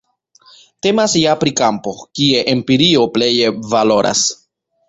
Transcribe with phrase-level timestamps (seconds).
[0.85, 4.27] Temas ja pri kampo, kie empirio pleje valoras.